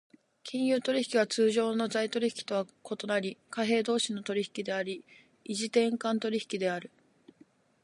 [0.41, 5.05] 金融取引は通常の財取引と異なり、貨幣同士の取引であり、
[5.43, 6.89] 異時点間取引である。